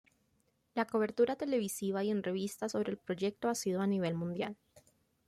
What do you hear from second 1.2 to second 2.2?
televisiva y